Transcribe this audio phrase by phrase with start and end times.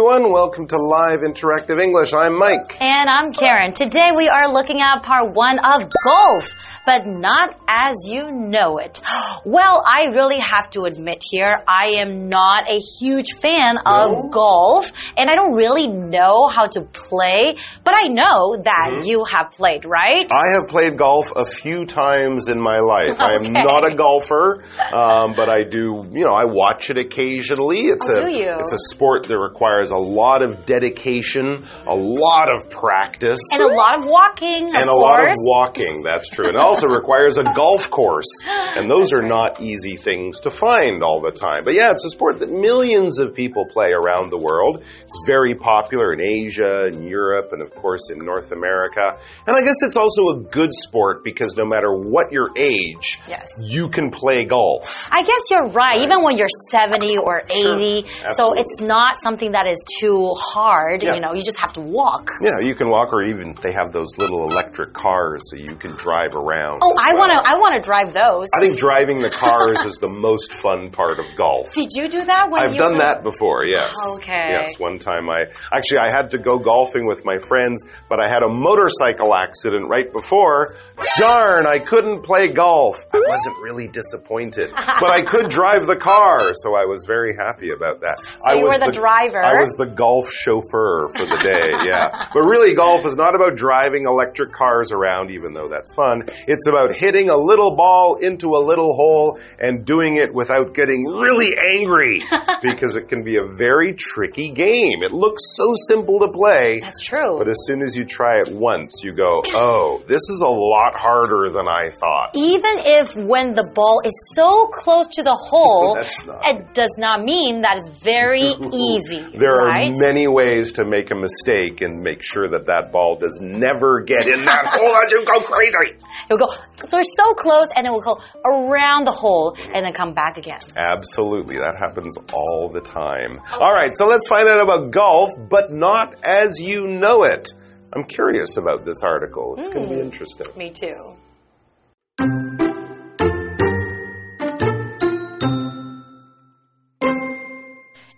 [0.00, 0.32] everyone.
[0.32, 2.14] Welcome to Live Interactive English.
[2.14, 2.74] I'm Mike.
[2.80, 3.74] And I'm Karen.
[3.74, 6.44] Today we are looking at part one of golf,
[6.86, 9.00] but not as you know it.
[9.46, 14.90] Well, I really have to admit here, I am not a huge fan of golf,
[15.16, 19.04] and I don't really know how to play, but I know that Mm-hmm.
[19.04, 20.26] you have played, right?
[20.32, 23.16] I have played golf a few times in my life.
[23.18, 27.86] I am not a golfer, um, but I do, you know, I watch it occasionally.
[27.88, 28.52] It's Oh, a do you?
[28.60, 33.40] it's a sport that requires a lot of dedication, a lot of practice.
[33.52, 36.48] And a lot of walking, and a lot of walking, that's true.
[36.48, 38.30] And also requires a golf course.
[38.46, 41.64] And those are not easy things to find all the time.
[41.64, 44.82] But yeah, it's a sport that millions of people play around the world.
[45.02, 49.18] It's very popular in Asia, in Europe, and of course in North America.
[49.46, 53.48] And I guess it's also a good sport because no matter what your age, Yes.
[53.62, 54.88] you can play golf.
[55.10, 56.00] I guess you're right.
[56.02, 61.02] Even when you're 70 or 80, so it's not something that is too hard.
[61.02, 61.14] Yeah.
[61.14, 62.30] You know, you just have to walk.
[62.40, 65.92] Yeah, you can walk, or even they have those little electric cars so you can
[65.96, 66.59] drive around.
[66.82, 67.38] Oh, I want to.
[67.40, 68.48] I want to drive those.
[68.56, 71.72] I think driving the cars is the most fun part of golf.
[71.72, 73.94] Did you do that when I've done were- that before, yes.
[74.02, 74.50] Oh, okay.
[74.60, 78.28] Yes, one time I actually I had to go golfing with my friends, but I
[78.28, 80.76] had a motorcycle accident right before.
[81.16, 82.96] Darn, I couldn't play golf.
[83.12, 87.70] I wasn't really disappointed, but I could drive the car, so I was very happy
[87.70, 88.18] about that.
[88.46, 89.42] I you was were the driver.
[89.42, 92.28] I was the golf chauffeur for the day, yeah.
[92.32, 96.24] But really golf is not about driving electric cars around even though that's fun.
[96.50, 101.04] It's about hitting a little ball into a little hole and doing it without getting
[101.04, 102.18] really angry
[102.62, 105.04] because it can be a very tricky game.
[105.06, 106.80] It looks so simple to play.
[106.82, 107.38] That's true.
[107.38, 110.98] But as soon as you try it once, you go, oh, this is a lot
[110.98, 112.34] harder than I thought.
[112.34, 115.98] Even if when the ball is so close to the hole,
[116.50, 119.22] it does not mean that it's very easy.
[119.38, 119.94] There right?
[119.94, 124.02] are many ways to make a mistake and make sure that that ball does never
[124.02, 125.94] get in that hole as you go crazy.
[126.40, 126.88] It will go.
[126.90, 130.60] They're so close, and it will go around the hole and then come back again.
[130.76, 133.40] Absolutely, that happens all the time.
[133.52, 137.48] All right, so let's find out about golf, but not as you know it.
[137.92, 139.56] I'm curious about this article.
[139.58, 140.02] It's going to be hmm.
[140.02, 140.46] interesting.
[140.56, 141.16] Me too.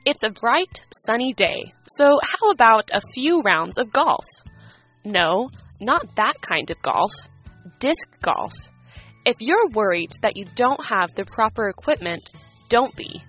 [0.04, 4.27] It's a bright, sunny day, so how about a few rounds of golf?
[5.04, 5.50] No,
[5.81, 7.12] not that kind of golf.
[7.82, 8.53] Disc golf.
[9.26, 12.31] If you're worried that you don't have the proper equipment,
[12.69, 13.25] don't be.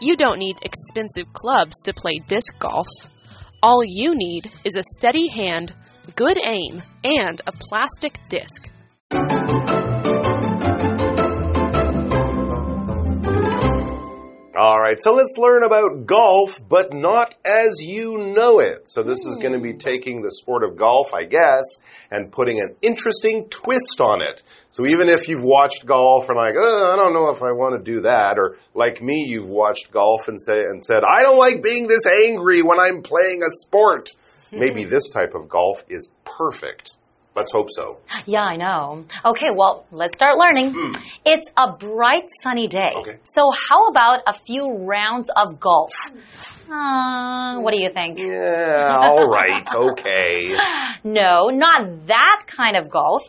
[0.00, 2.88] You don't need expensive clubs to play disc golf.
[3.62, 5.72] All you need is a steady hand,
[6.16, 8.68] good aim, and a plastic disc.
[14.54, 18.90] All right, so let's learn about golf, but not as you know it.
[18.90, 19.78] So, this is going to be hmm.
[19.78, 21.62] taking the sport of golf, I guess,
[22.10, 24.42] and putting an interesting twist on it.
[24.68, 27.82] So, even if you've watched golf and like, oh, I don't know if I want
[27.82, 31.38] to do that, or like me, you've watched golf and say and said, I don't
[31.38, 34.10] like being this angry when I'm playing a sport.
[34.50, 34.60] Hmm.
[34.60, 36.92] Maybe this type of golf is perfect.
[37.34, 37.96] Let's hope so.
[38.26, 39.04] Yeah, I know.
[39.24, 40.94] Okay, well, let's start learning.
[41.24, 42.90] It's a bright, sunny day.
[43.00, 43.18] Okay.
[43.22, 45.92] So, how about a few rounds of golf?
[46.70, 48.18] Uh, what do you think?
[48.18, 50.54] Yeah, all right, okay.
[51.04, 53.22] No, not that kind of golf.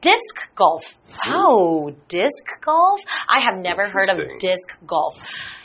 [0.00, 0.84] Disc golf.
[1.26, 3.00] Oh, disc golf?
[3.28, 5.18] I have never heard of disc golf.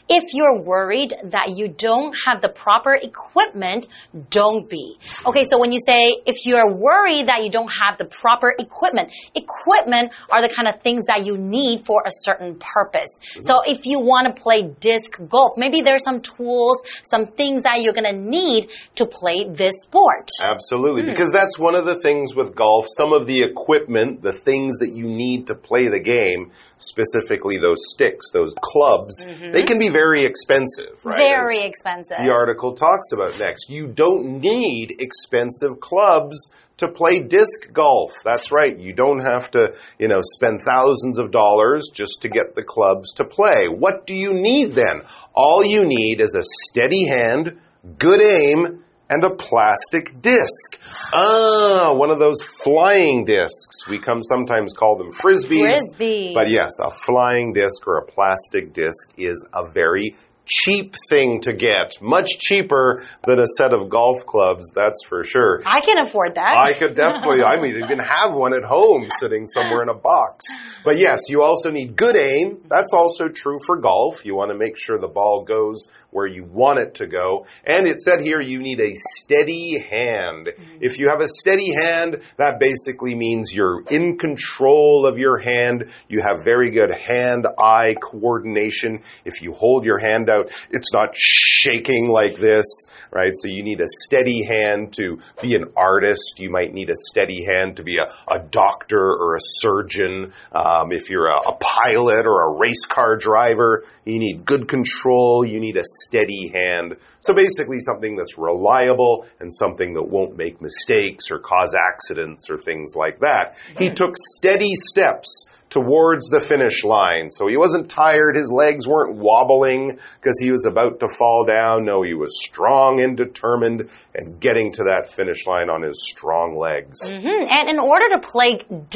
[0.07, 3.87] If you're worried that you don't have the proper equipment,
[4.29, 4.97] don't be.
[5.25, 9.11] Okay, so when you say if you're worried that you don't have the proper equipment,
[9.33, 13.09] equipment are the kind of things that you need for a certain purpose.
[13.41, 13.73] So mm-hmm.
[13.73, 16.77] if you want to play disc golf, maybe there's some tools,
[17.09, 20.29] some things that you're going to need to play this sport.
[20.41, 21.09] Absolutely, hmm.
[21.09, 22.85] because that's one of the things with golf.
[22.97, 27.77] Some of the equipment, the things that you need to play the game, specifically those
[27.93, 29.67] sticks, those clubs, they mm-hmm.
[29.67, 31.17] can be very expensive, right?
[31.17, 32.17] Very As expensive.
[32.17, 33.69] the article talks about next.
[33.69, 38.11] You don't need expensive clubs to play disc golf.
[38.23, 38.77] That's right.
[38.77, 43.13] You don't have to, you know, spend thousands of dollars just to get the clubs
[43.15, 43.67] to play.
[43.69, 45.01] What do you need then?
[45.33, 47.59] All you need is a steady hand,
[47.97, 50.79] good aim, and a plastic disc.
[51.13, 53.87] Ah, one of those flying discs.
[53.89, 55.75] We come sometimes call them frisbees.
[55.75, 56.33] Frisbee.
[56.33, 60.15] But yes, a flying disc or a plastic disc is a very
[60.47, 62.01] cheap thing to get.
[62.01, 65.61] Much cheaper than a set of golf clubs, that's for sure.
[65.65, 66.57] I can afford that.
[66.63, 70.45] I could definitely, I mean, even have one at home sitting somewhere in a box.
[70.83, 72.59] But yes, you also need good aim.
[72.69, 74.23] That's also true for golf.
[74.23, 77.45] You want to make sure the ball goes where you want it to go.
[77.65, 80.47] And it said here you need a steady hand.
[80.79, 85.83] If you have a steady hand, that basically means you're in control of your hand.
[86.07, 89.03] You have very good hand eye coordination.
[89.25, 92.65] If you hold your hand out, it's not shaking like this,
[93.11, 93.33] right?
[93.33, 96.39] So you need a steady hand to be an artist.
[96.39, 100.31] You might need a steady hand to be a, a doctor or a surgeon.
[100.53, 105.45] Um, if you're a, a pilot or a race car driver, you need good control.
[105.45, 106.95] You need a steady hand.
[107.19, 112.57] So basically something that's reliable and something that won't make mistakes or cause accidents or
[112.57, 113.55] things like that.
[113.77, 115.45] He took steady steps
[115.75, 117.29] towards the finish line.
[117.31, 121.83] So he wasn't tired, his legs weren't wobbling because he was about to fall down.
[121.83, 126.55] No, he was strong and determined and getting to that finish line on his strong
[126.57, 126.97] legs.
[127.03, 127.41] Mm -hmm.
[127.55, 128.51] And in order to play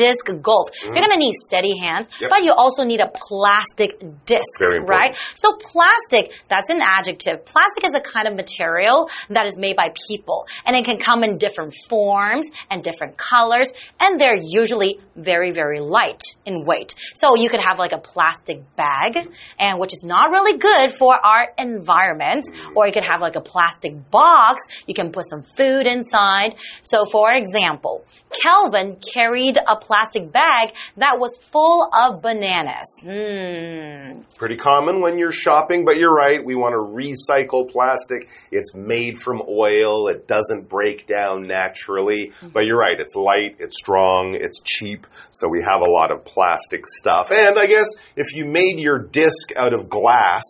[0.06, 0.92] disc golf, mm -hmm.
[0.94, 2.30] you're going to need steady hands, Yep.
[2.34, 3.92] but you also need a plastic
[4.34, 4.56] disc,
[4.96, 5.14] right?
[5.44, 7.38] So plastic, that's an adjective.
[7.54, 8.98] Plastic is a kind of material
[9.36, 13.70] that is made by people, and it can come in different forms and different colors,
[14.04, 14.92] and they're usually
[15.31, 16.94] very, very light in weight.
[17.16, 19.18] So you could have like a plastic bag,
[19.60, 22.45] and which is not really good for our environment,
[22.75, 24.57] or you could have like a plastic box.
[24.86, 26.51] You can put some food inside.
[26.81, 28.06] So for example,
[28.44, 32.88] Calvin carried a plastic bag that was full of bananas.
[33.01, 34.21] Hmm.
[34.38, 36.39] Pretty common when you're shopping, but you're right.
[36.44, 38.27] We want to recycle plastic.
[38.51, 40.07] It's made from oil.
[40.10, 42.31] It doesn't break down naturally.
[42.54, 43.00] But you're right.
[43.00, 43.57] It's light.
[43.60, 44.38] It's strong.
[44.39, 45.07] It's cheap.
[45.31, 47.28] So we have a lot of plastic stuff.
[47.30, 50.44] And I guess if you made your disc out of glass,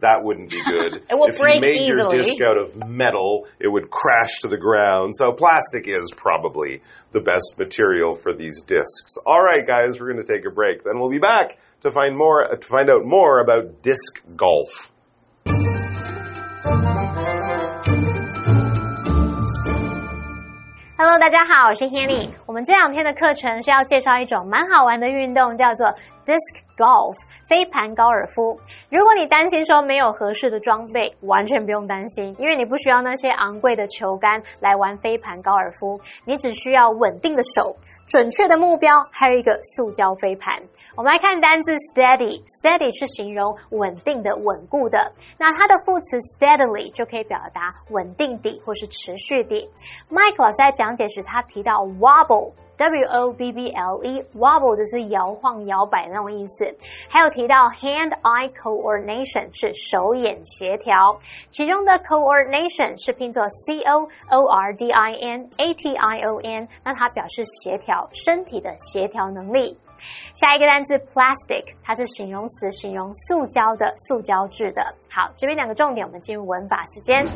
[0.00, 1.02] that wouldn't be good.
[1.10, 2.16] It will if break you made easily.
[2.16, 5.14] your disc out of metal, it would crash to the ground.
[5.16, 9.16] So plastic is probably the best material for these discs.
[9.24, 10.84] All right, guys, we're going to take a break.
[10.84, 14.70] Then we'll be back to find more to find out more about disc golf.
[21.06, 22.30] Hello，大家好，我是 Hanny。
[22.46, 25.86] 我们这两天的课程是要介绍一种蛮好玩的运动，叫做
[26.24, 27.14] disc golf。
[27.46, 28.58] 飞盘高尔夫，
[28.88, 37.76] 如果你担心说没有合适的装备，完全不用担心，因为你不需要那些昂贵的球杆来玩飞盘高尔夫，你只需要稳定的手、
[38.06, 40.58] 准确的目标，还有一个塑胶飞盘。
[40.96, 49.68] 我们来看单字 steady，steady 是形容稳定的、稳固的，那它的副词 steadily 就可以表达稳定地或是持续地。
[50.08, 52.52] Mike 老师在讲解时，他提到 wobble。
[52.76, 56.66] W O B B L E wobble 就是摇晃、摇摆那种意思，
[57.08, 61.16] 还有提到 hand-eye coordination 是手眼协调，
[61.50, 69.78] 其中的 coordination 是拼作 C O O R D I N A T I O N，那它表示协调身体的协调能力。
[70.34, 74.82] 下一个单词 plastic，它是形容词，形容塑胶的、塑胶质的。
[75.10, 77.26] 好，这边两个重点，我们进入文法时间。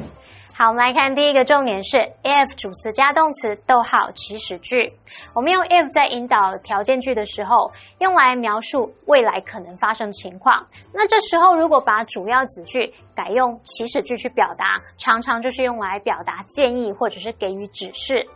[0.59, 4.93] 好，我们来看第一个重点是 if 主词加动词，逗号祈使句。
[5.33, 10.67] 我们用 if 在引导条件句的时候，用来描述未来可能发生情况。
[10.93, 18.27] 那这时候如果把主要子句改用祈使句去表达，常常就是用来表达建议或者是给予指示。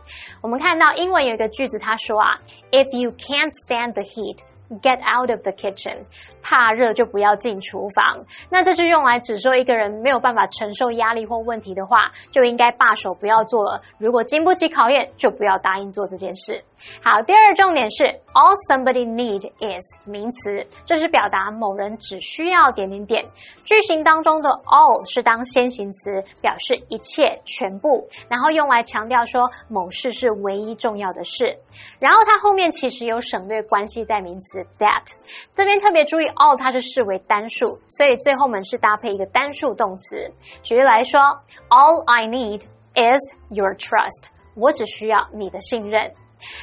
[0.41, 2.37] 我们看到英文有一个句子，他说啊
[2.71, 4.37] ，If you can't stand the heat。
[4.81, 6.05] Get out of the kitchen，
[6.43, 8.23] 怕热就不要进厨房。
[8.51, 13.81] 那这就用来指说一个人没有办法承受压力或问题的话，就应该罢手不要做了。
[13.97, 16.61] 如果经不起考验，就不要答应做这件事。
[17.01, 23.23] 好，第二重点是 all somebody need is 名词，这是表达某人只需要点点点。
[23.63, 31.57] 句型当中的 all 是当先行词，表示一切、全部，然后用来强调说某事是唯一重要的事。
[32.01, 35.03] 然后它后面其实有省略关系代名词 that，
[35.53, 40.31] 这边特别注意 all 它是视为单数，所以最后我们是搭配一个单数动词。
[40.63, 41.19] 举例来说
[41.69, 42.61] ，All I need
[42.95, 44.25] is your trust，
[44.55, 46.11] 我只需要你的信任。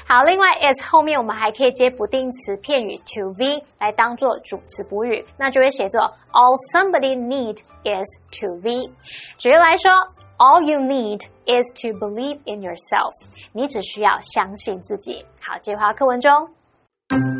[0.07, 6.01] 好，另外 is 后面我们还可以接不定词片语 to v 来当做主词补语，那就会写作
[6.33, 8.09] All somebody need is
[8.41, 8.93] to v。
[9.39, 9.91] 举例来说
[10.37, 13.13] ，All you need is to believe in yourself。
[13.53, 15.25] 你只需要相信自己。
[15.41, 17.40] 好，接回到课文中。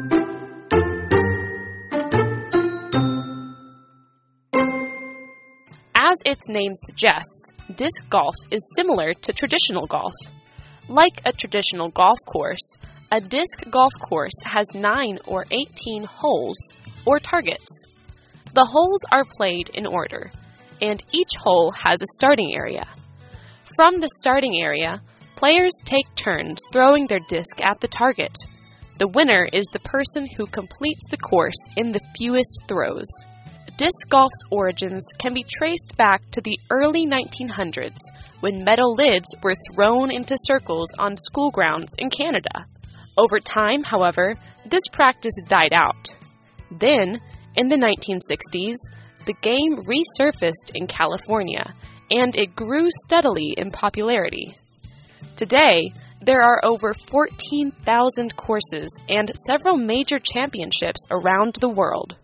[6.11, 10.15] As its name suggests, disc golf is similar to traditional golf.
[10.89, 12.75] Like a traditional golf course,
[13.13, 16.59] a disc golf course has 9 or 18 holes
[17.07, 17.87] or targets.
[18.55, 20.33] The holes are played in order.
[20.83, 22.89] and each hole has a starting area.
[23.77, 25.01] From the starting area,
[25.37, 28.37] players take turns throwing their disc at the target.
[28.99, 33.07] The winner is the person who completes the course in the fewest throws.
[33.81, 37.97] Disc golf's origins can be traced back to the early 1900s
[38.41, 42.67] when metal lids were thrown into circles on school grounds in Canada.
[43.17, 44.35] Over time, however,
[44.67, 46.11] this practice died out.
[46.71, 47.21] Then,
[47.57, 48.77] in the 1960s,
[49.25, 51.65] the game resurfaced in California
[52.11, 54.53] and it grew steadily in popularity.
[55.37, 62.19] Today, there are over 14,000 courses and several major championships around the world.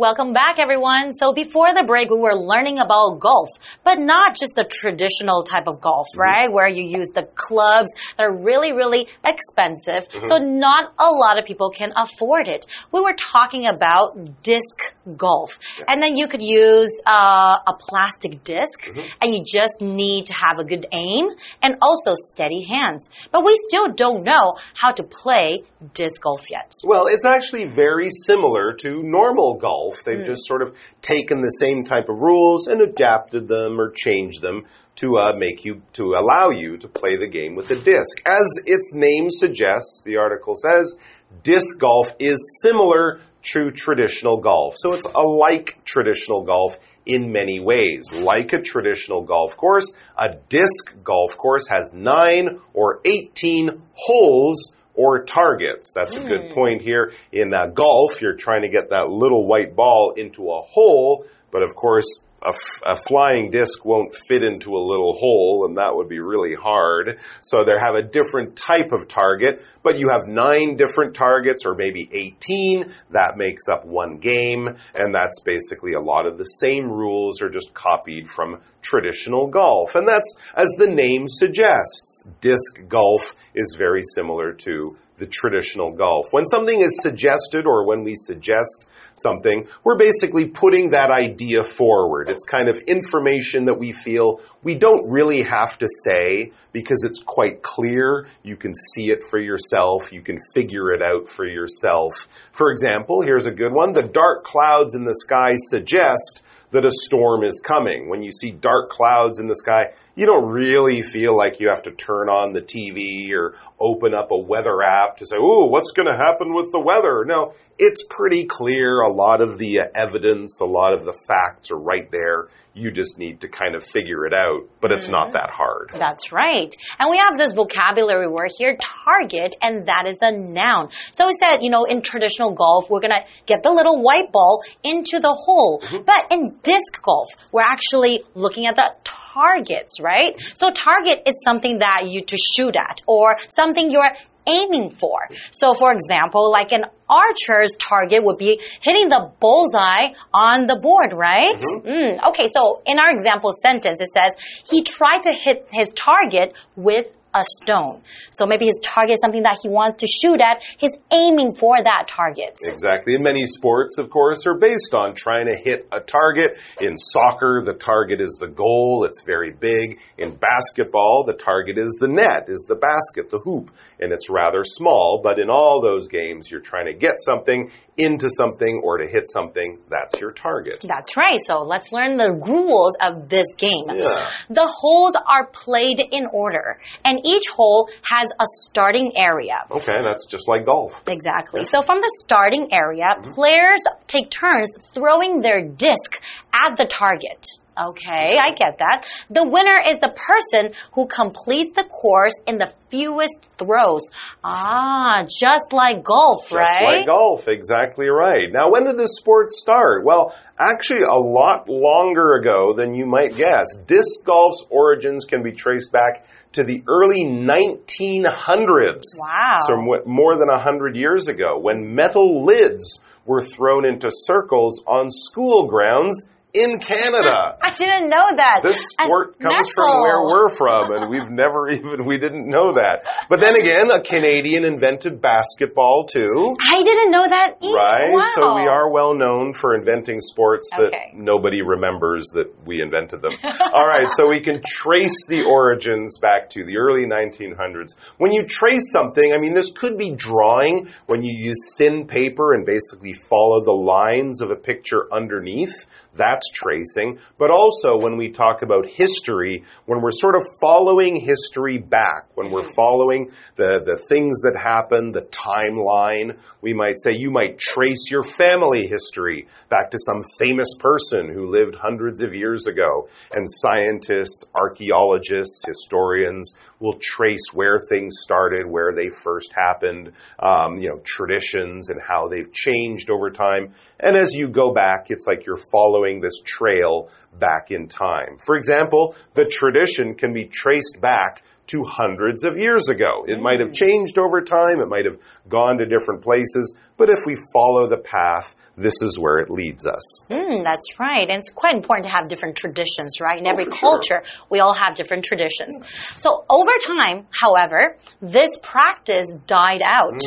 [0.00, 1.12] Welcome back, everyone.
[1.12, 3.50] So before the break, we were learning about golf,
[3.84, 6.20] but not just the traditional type of golf, Mm-hmm.
[6.22, 6.50] right?
[6.50, 10.08] Where you use the clubs that are really, really expensive.
[10.08, 10.24] Mm-hmm.
[10.24, 12.64] So not a lot of people can afford it.
[12.90, 14.78] We were talking about disc
[15.18, 15.50] golf.
[15.86, 19.00] And then you could use uh, a plastic disk Mm-hmm.
[19.20, 21.28] and you just need to have a good aim
[21.62, 23.06] and also steady hands.
[23.32, 26.72] But we still don't know how to play disc golf yet.
[26.84, 29.89] Well, it's actually very similar to normal golf.
[30.04, 34.42] They've just sort of taken the same type of rules and adapted them or changed
[34.42, 34.64] them
[34.96, 38.20] to uh, make you to allow you to play the game with a disc.
[38.26, 40.96] As its name suggests, the article says,
[41.42, 43.20] disc golf is similar
[43.52, 44.74] to traditional golf.
[44.76, 48.12] So it's a like traditional golf in many ways.
[48.12, 55.24] Like a traditional golf course, a disc golf course has 9 or 18 holes or
[55.24, 55.92] targets.
[55.94, 57.12] That's a good point here.
[57.32, 61.62] In uh, golf, you're trying to get that little white ball into a hole, but
[61.62, 66.20] of course, a, flying disc won't fit into a little hole, and that would be
[66.20, 67.18] really hard.
[67.40, 71.74] So they have a different type of target, but you have nine different targets, or
[71.74, 72.92] maybe 18.
[73.10, 77.50] That makes up one game, and that's basically a lot of the same rules are
[77.50, 79.90] just copied from traditional golf.
[79.94, 83.22] And that's, as the name suggests, disc golf
[83.54, 86.26] is very similar to the traditional golf.
[86.30, 88.86] When something is suggested or when we suggest
[89.22, 92.28] something, we're basically putting that idea forward.
[92.28, 97.22] It's kind of information that we feel we don't really have to say because it's
[97.22, 98.26] quite clear.
[98.42, 100.12] You can see it for yourself.
[100.12, 102.12] You can figure it out for yourself.
[102.52, 103.92] For example, here's a good one.
[103.92, 108.08] The dark clouds in the sky suggest that a storm is coming.
[108.08, 111.82] When you see dark clouds in the sky, you don't really feel like you have
[111.84, 115.92] to turn on the TV or open up a weather app to say, oh, what's
[115.92, 117.24] going to happen with the weather?
[117.26, 119.00] No, it's pretty clear.
[119.00, 122.48] A lot of the uh, evidence, a lot of the facts are right there.
[122.74, 125.90] You just need to kind of figure it out, but it's not that hard.
[125.92, 126.72] That's right.
[126.98, 130.90] And we have this vocabulary word here, target, and that is a noun.
[131.12, 134.62] So it's that, you know, in traditional golf, we're gonna get the little white ball
[134.84, 135.82] into the hole.
[136.06, 138.92] But in disc golf, we're actually looking at the
[139.34, 140.40] targets, right?
[140.54, 143.36] So target is something that you to shoot at or
[143.70, 144.12] something you're
[144.46, 145.28] aiming for.
[145.50, 151.12] So for example, like an archer's target would be hitting the bullseye on the board,
[151.12, 151.60] right?
[151.60, 154.32] Mm, okay, so in our example sentence, it says
[154.64, 158.02] he tried to hit his target with a stone.
[158.30, 160.62] So maybe his target is something that he wants to shoot at.
[160.78, 162.58] He's aiming for that target.
[162.62, 163.14] Exactly.
[163.14, 166.52] And many sports, of course, are based on trying to hit a target.
[166.80, 169.04] In soccer, the target is the goal.
[169.08, 169.98] It's very big.
[170.18, 174.64] In basketball, the target is the net, is the basket, the hoop, and it's rather
[174.64, 175.20] small.
[175.22, 179.24] But in all those games, you're trying to get something into something or to hit
[179.30, 179.78] something.
[179.90, 180.84] That's your target.
[180.86, 181.38] That's right.
[181.44, 183.84] So let's learn the rules of this game.
[183.88, 184.30] Yeah.
[184.48, 189.58] The holes are played in order, and each hole has a starting area.
[189.70, 191.00] Okay, that's just like golf.
[191.06, 191.64] Exactly.
[191.64, 193.32] So from the starting area, mm-hmm.
[193.32, 196.18] players take turns throwing their disc
[196.52, 197.46] at the target.
[197.80, 199.04] Okay, I get that.
[199.30, 204.02] The winner is the person who completes the course in the fewest throws.
[204.44, 206.98] Ah, just like golf, Just right?
[206.98, 208.52] like golf, exactly right.
[208.52, 210.04] Now, when did this sport start?
[210.04, 213.66] Well, actually, a lot longer ago than you might guess.
[213.86, 219.04] Disc golf's origins can be traced back to the early 1900s.
[219.22, 219.58] Wow.
[219.66, 225.66] So, more than 100 years ago, when metal lids were thrown into circles on school
[225.66, 227.56] grounds in Canada.
[227.62, 228.60] I didn't know that.
[228.62, 232.74] This And sport comes from where we're from, and we've never even, we didn't know
[232.74, 233.04] that.
[233.28, 236.54] But then again, a Canadian invented basketball too.
[236.60, 237.74] I didn't know that either.
[237.74, 238.10] Right?
[238.12, 238.22] Wow.
[238.34, 241.12] So we are well known for inventing sports that Okay.
[241.14, 243.32] nobody remembers that we invented them.
[243.72, 247.94] All right, so we can trace the origins back to the early 1900s.
[248.18, 252.54] When you trace something, I mean, this could be drawing when you use thin paper
[252.54, 255.74] and basically follow the lines of a picture underneath.
[256.16, 257.18] That's tracing.
[257.38, 262.50] But also when we talk about history, when we're sort of following history back, when
[262.50, 262.74] we're mm-hmm.
[262.74, 268.24] following the, the things that happened, the timeline, we might say you might trace your
[268.24, 273.08] family history back to some famous person who lived hundreds of years ago.
[273.32, 280.88] And scientists, archaeologists, historians will trace where things started, where they first happened, um, you
[280.88, 283.74] know, traditions and how they've changed over time.
[284.00, 288.38] And as you go back, it's like you're following this trail back in time.
[288.44, 293.24] For example, the tradition can be traced back to hundreds of years ago.
[293.28, 295.18] It might have changed over time, it might have
[295.48, 299.86] gone to different places, but if we follow the path, this is where it leads
[299.86, 300.24] us.
[300.30, 301.28] Mm, that's right.
[301.28, 303.38] And it's quite important to have different traditions, right?
[303.38, 303.80] In every for sure.
[303.80, 305.84] culture, we all have different traditions.
[306.16, 310.20] So over time, however, this practice died out.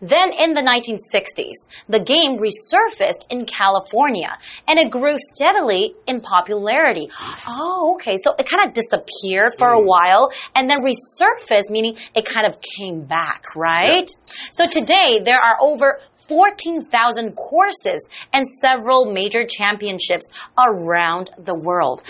[0.00, 1.54] Then in the 1960s,
[1.88, 4.36] the game resurfaced in California
[4.66, 7.08] and it grew steadily in popularity.
[7.46, 8.18] Oh, okay.
[8.22, 12.60] So it kind of disappeared for a while and then resurfaced, meaning it kind of
[12.78, 14.10] came back, right?
[14.52, 18.00] So today, there are over 14,000 courses
[18.32, 20.24] and several major championships
[20.56, 22.02] around the world.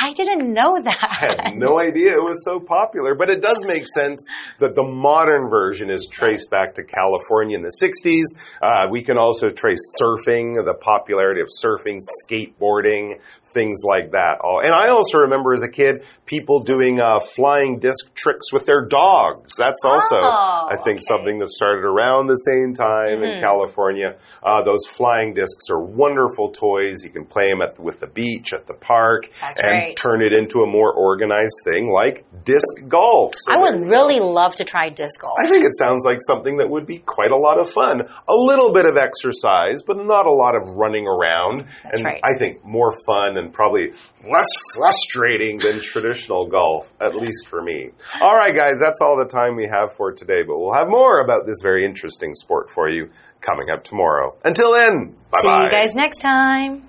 [0.00, 1.40] I didn't know I that.
[1.44, 4.26] had no idea it was so popular, but it does make sense
[4.60, 8.24] that the modern version is traced back to California in the 60s.
[8.62, 13.20] Uh, we can also trace surfing, the popularity of surfing, skateboarding,
[13.56, 14.44] things like that.
[14.44, 18.84] And I also remember as a kid people doing uh, flying disc tricks with their
[18.84, 19.52] dogs.
[19.56, 21.06] That's also, Oh, I think, okay.
[21.08, 24.16] something that started around the same time in California.
[24.42, 27.02] Uh, those flying discs are wonderful toys.
[27.04, 29.96] You can play them at with the beach, at the park, That's and right.
[29.96, 33.32] turn it into a more organized thing like disc golf.
[33.38, 35.36] So I would really love to try disc golf.
[35.42, 38.02] I think it sounds like something that would be quite a lot of fun.
[38.02, 41.64] A little bit of exercise, but not a lot of running around.
[41.84, 42.20] and right.
[42.24, 43.91] I think more fun and probably
[44.23, 47.91] less frustrating than traditional golf, at least for me.
[48.21, 51.21] All right, guys, that's all the time we have for today, but we'll have more
[51.21, 53.09] about this very interesting sport for you
[53.41, 54.35] coming up tomorrow.
[54.43, 55.63] Until then, bye See bye.
[55.63, 56.83] you guys next time.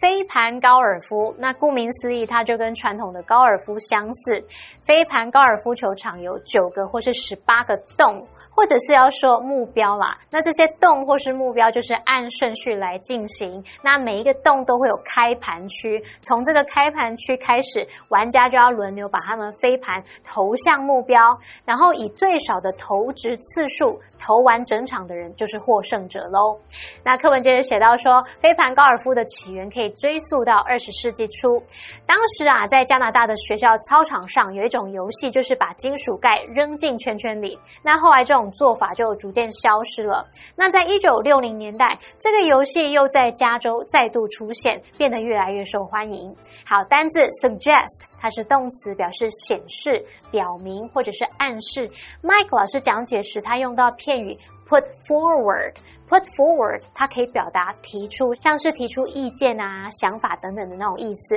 [0.00, 4.44] 飞盘高尔夫，那顾名思义，它就跟传统的高尔夫相似。
[4.84, 8.26] 飞盘高尔夫球场有九个或是十八个洞，
[8.57, 10.17] 或者是要说目标啦。
[10.31, 13.63] 那这些洞或是目标就是按顺序来进行。
[13.83, 26.57] 那每一个洞都会有开盘区，从这个开盘区开始，玩家就要轮流把他们飞盘投向目标，然后以最少的投掷次数投完整场的人就是获胜者喽。
[27.03, 31.61] 那课文接着写到说，飞盘高尔夫的起源可以追溯到二十世纪初。
[32.07, 37.59] 当时啊，在加拿大的学校操场上有一种游戏，就是把金属盖扔进圈圈里。
[37.83, 40.25] 那后来这种做法就逐渐消失了。
[40.55, 46.35] 那在一九六零年代，这个游戏又在加州再度出现，变得越来越受欢迎。
[46.65, 51.87] 好，单字 suggest 它是动词，表示显示、表明或者是暗示。
[52.21, 55.73] Mike 老师讲解时，他用到片语 put forward。
[56.09, 61.35] Put forward，它可以表达提出，像是提出意见啊、想法等等的那种意思。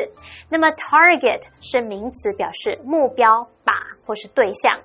[0.48, 3.72] 那么 target 是名词，表示目标、靶
[4.06, 4.78] 或是对象。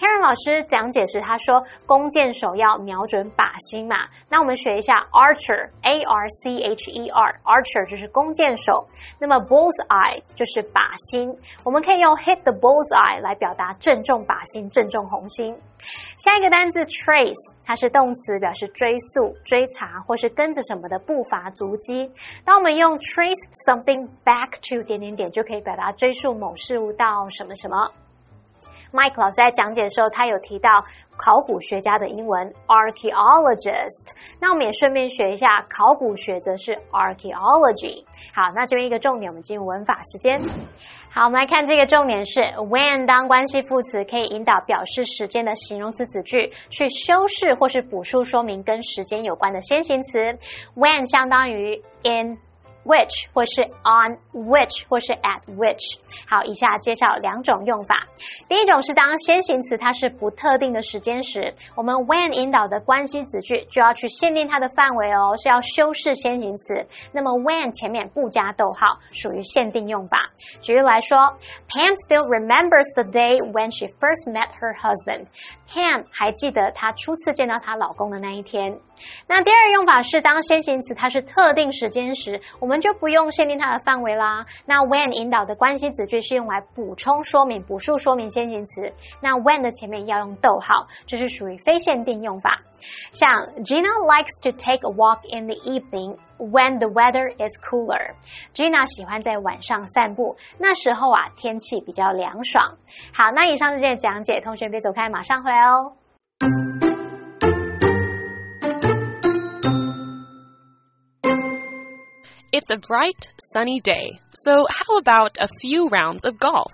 [0.00, 4.08] Karen 老师讲解时，他说弓箭手要瞄准靶心嘛。
[4.30, 8.86] 那我们学一下 archer，a r c h e r，archer 就是弓箭手。
[9.18, 11.28] 那么 bull's eye 就是靶心，
[11.66, 15.54] 我们可以用 hit the bull's eye 来表达正中靶心、正中红心。
[16.16, 22.10] 下一个单字 trace，它是动词，表示追溯、追查或是跟着什么的步伐、足迹。
[22.42, 27.76] 当我们用 trace something back to 点点点，就可以表达追溯某事物到什么什么。
[28.92, 30.84] Mike 老师在讲解的时候，他有提到
[31.16, 34.14] 考古学家的英文 archaeologist。
[34.40, 38.04] 那我们也顺便学一下，考古学则是 archaeology。
[38.34, 40.40] 好，那这边一个重点，我们进入文法时间。
[41.12, 50.18] 好，我们来看这个重点是 when 当关系副词可以引导表示时间的形容词子句，去修饰或是补述说明跟时间有关的先行词。
[50.76, 52.38] when 相当于 in。
[52.84, 55.98] Which 或是 on which 或是 at which。
[56.28, 58.06] 好，以下介绍两种用法。
[58.48, 66.86] 第一种是当先行词它是不特定的时间时，我们 when 引导的关系子句就要去限定它的范围哦，是要修饰先行词。
[67.12, 70.30] 那么 when 前面不加逗号，属于限定用法。
[70.60, 71.18] 举例来说
[71.68, 75.26] ，Pam still remembers the day when she first met her husband。
[75.72, 78.78] Ham 还记得她初次见到她老公的那一天。
[79.26, 84.44] 那第二用法是，当先行词它是特定时间时，我们就不用限定它的范围啦。
[84.66, 88.92] 那 when 引导的关系子句是用来补充说明、补述说明先行词。
[89.20, 92.60] 那 when 的前面要用逗号，这是属于非限定用法。
[93.13, 102.77] 像 Gina likes to take a walk in the evening when the weather is cooler。Gina 喜欢在晚上散步，那时候啊天气比较凉爽。
[103.13, 105.93] 好，那以上是这些讲解，同学别走开，马上回来哦。
[112.51, 116.71] It's a bright, sunny day, so how about a few rounds of golf?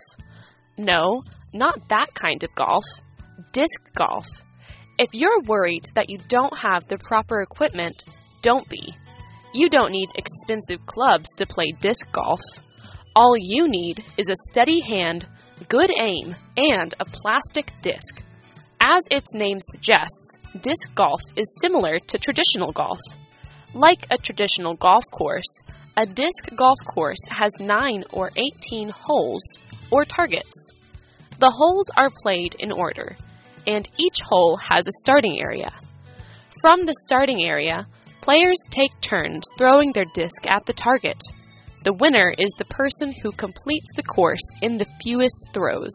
[0.78, 1.24] No,
[1.54, 2.86] not that kind of golf.
[3.52, 4.28] Disc golf.
[4.99, 8.05] If you're worried that you don't have the proper equipment,
[8.41, 8.97] don't be.
[9.53, 12.41] You don't need expensive clubs to play disc golf.
[13.15, 15.27] All you need is a steady hand,
[15.69, 18.23] good aim, and a plastic disc.
[18.83, 23.01] As its name suggests, disc golf is similar to traditional golf.
[23.75, 25.61] Like a traditional golf course,
[25.99, 29.43] a disc golf course has 9 or 18 holes
[29.91, 30.71] or targets.
[31.39, 33.17] The holes are played in order,
[33.67, 35.73] and each hole has a starting area.
[36.63, 37.87] From the starting area,
[38.21, 41.21] players take turns throwing their disc at the target.
[41.85, 45.95] The winner is the person who completes the course in the fewest throws.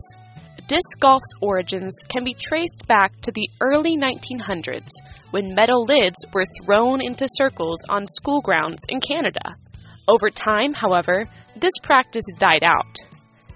[0.67, 4.87] Disc golf's origins can be traced back to the early 1900s
[5.31, 9.55] when metal lids were thrown into circles on school grounds in Canada.
[10.07, 12.97] Over time, however, this practice died out.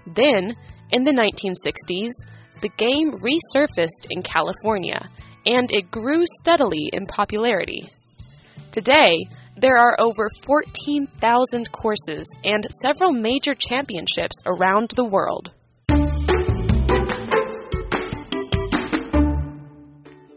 [0.06, 0.56] Then,
[0.90, 2.12] in the 1960s,
[2.60, 5.08] the game resurfaced in California
[5.46, 7.88] and it grew steadily in popularity.
[8.72, 15.52] Today, there are over 14,000 courses and several major championships around the world.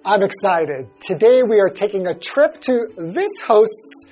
[0.06, 0.88] I'm excited.
[1.02, 4.06] Today we are taking a trip to this host's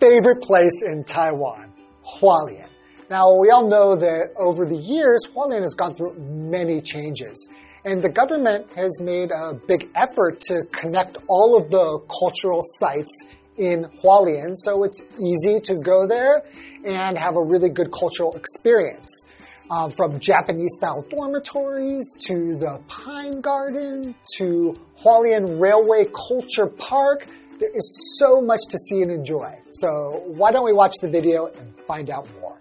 [0.00, 1.72] favorite place in Taiwan,
[2.04, 2.68] Hualien.
[3.10, 7.48] Now, we all know that over the years, Hualien has gone through many changes.
[7.84, 13.24] And the government has made a big effort to connect all of the cultural sites
[13.58, 16.42] in Hualien so it's easy to go there
[16.84, 19.24] and have a really good cultural experience
[19.70, 27.26] um, from Japanese style dormitories to the Pine Garden to Hualien Railway Culture Park.
[27.60, 29.56] There is so much to see and enjoy.
[29.70, 32.58] So, why don't we watch the video and find out more?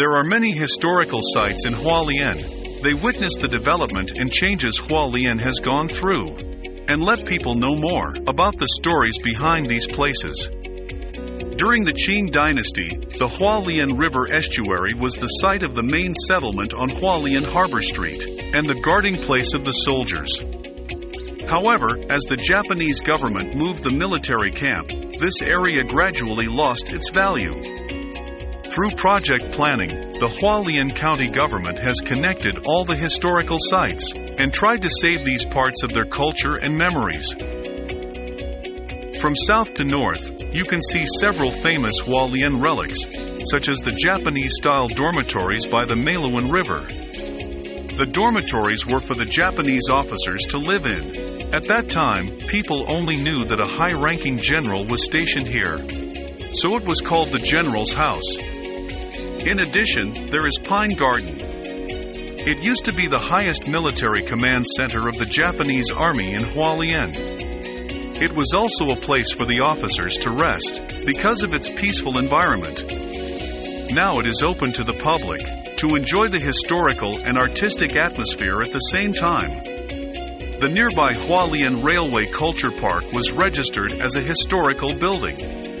[0.00, 2.80] There are many historical sites in Hualien.
[2.82, 6.36] They witness the development and changes Hualien has gone through
[6.88, 10.48] and let people know more about the stories behind these places.
[11.60, 16.72] During the Qing dynasty, the Hualien River estuary was the site of the main settlement
[16.72, 20.32] on Hualien Harbor Street and the guarding place of the soldiers.
[21.46, 24.88] However, as the Japanese government moved the military camp,
[25.20, 27.99] this area gradually lost its value.
[28.70, 34.82] Through project planning, the Hualien County government has connected all the historical sites and tried
[34.82, 37.32] to save these parts of their culture and memories.
[39.20, 43.00] From south to north, you can see several famous Hualien relics,
[43.50, 46.86] such as the Japanese style dormitories by the Meilun River.
[47.96, 51.52] The dormitories were for the Japanese officers to live in.
[51.52, 56.09] At that time, people only knew that a high ranking general was stationed here.
[56.52, 58.36] So it was called the General's House.
[58.36, 61.38] In addition, there is Pine Garden.
[61.40, 67.14] It used to be the highest military command center of the Japanese Army in Hualien.
[68.20, 72.84] It was also a place for the officers to rest because of its peaceful environment.
[73.92, 78.72] Now it is open to the public to enjoy the historical and artistic atmosphere at
[78.72, 79.62] the same time.
[80.60, 85.79] The nearby Hualien Railway Culture Park was registered as a historical building.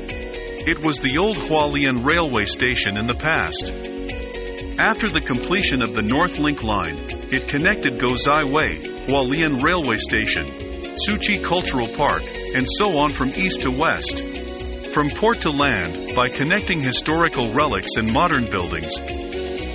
[0.62, 3.72] It was the old Hualien Railway Station in the past.
[4.78, 10.96] After the completion of the North Link Line, it connected Gozai Way, Hualien Railway Station,
[11.08, 12.22] Suchi Cultural Park,
[12.54, 14.22] and so on from east to west.
[14.92, 18.92] From port to land, by connecting historical relics and modern buildings,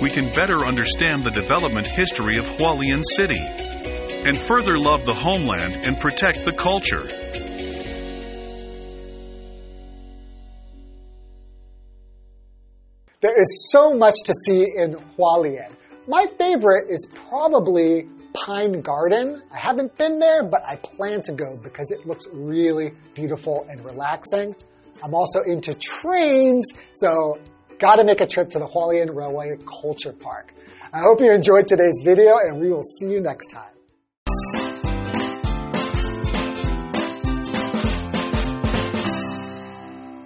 [0.00, 5.74] we can better understand the development history of Hualien City and further love the homeland
[5.84, 7.08] and protect the culture.
[13.22, 15.72] There is so much to see in Hualien.
[16.06, 19.42] My favorite is probably Pine Garden.
[19.50, 23.82] I haven't been there, but I plan to go because it looks really beautiful and
[23.86, 24.54] relaxing.
[25.02, 27.38] I'm also into trains, so
[27.78, 30.52] gotta make a trip to the Hualien Railway Culture Park.
[30.92, 33.75] I hope you enjoyed today's video and we will see you next time.